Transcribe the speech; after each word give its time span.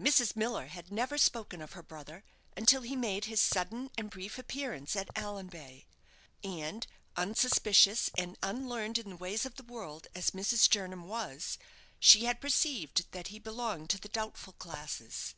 Mrs. 0.00 0.36
Miller 0.36 0.68
had 0.68 0.92
never 0.92 1.18
spoken 1.18 1.60
of 1.60 1.72
her 1.72 1.82
brother 1.82 2.22
until 2.56 2.82
he 2.82 2.94
made 2.94 3.24
his 3.24 3.40
sudden 3.40 3.90
and 3.98 4.08
brief 4.08 4.38
appearance 4.38 4.94
at 4.94 5.10
Allanbay; 5.16 5.84
and 6.44 6.86
unsuspicious 7.16 8.08
and 8.16 8.38
unlearned 8.40 8.98
in 8.98 9.10
the 9.10 9.16
ways 9.16 9.44
of 9.44 9.56
the 9.56 9.64
world 9.64 10.06
as 10.14 10.30
Mrs. 10.30 10.70
Jernam 10.70 11.08
was, 11.08 11.58
she 11.98 12.24
had 12.24 12.40
perceived 12.40 13.10
that 13.10 13.26
he 13.34 13.40
belonged 13.40 13.90
to 13.90 13.98
the 13.98 14.08
doubtful 14.08 14.52
classes. 14.52 15.34